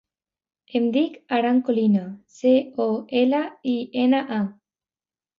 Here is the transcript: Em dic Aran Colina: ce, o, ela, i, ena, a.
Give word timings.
Em 0.77 0.85
dic 0.93 1.17
Aran 1.35 1.59
Colina: 1.67 2.01
ce, 2.37 2.53
o, 2.85 2.87
ela, 3.19 3.41
i, 3.75 3.75
ena, 4.05 4.23
a. 4.39 4.41